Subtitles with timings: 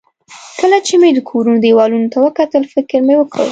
[0.59, 3.45] کله چې مې د کورونو دېوالونو ته وکتل، فکر مې وکړ.